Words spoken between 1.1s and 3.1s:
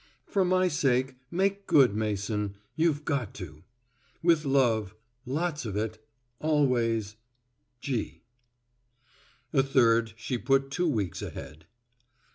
make good, Mason you've